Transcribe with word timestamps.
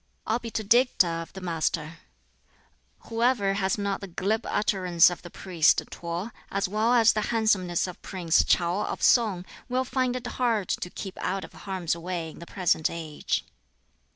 '"Obiter 0.35 0.63
dicta 0.67 1.05
of 1.05 1.31
the 1.33 1.41
Master: 1.41 1.99
"Whoever 3.01 3.53
has 3.53 3.77
not 3.77 4.01
the 4.01 4.07
glib 4.07 4.47
utterance 4.47 5.11
of 5.11 5.21
the 5.21 5.29
priest 5.29 5.83
T'o, 5.91 6.31
as 6.49 6.67
well 6.67 6.95
as 6.95 7.13
the 7.13 7.21
handsomeness 7.29 7.85
of 7.85 8.01
Prince 8.01 8.41
ChŠu 8.41 8.83
of 8.87 9.03
Sung, 9.03 9.45
will 9.69 9.85
find 9.85 10.15
it 10.15 10.25
hard 10.25 10.69
to 10.69 10.89
keep 10.89 11.19
out 11.19 11.43
of 11.43 11.53
harm's 11.53 11.95
way 11.95 12.31
in 12.31 12.39
the 12.39 12.47
present 12.47 12.89
age. 12.89 13.45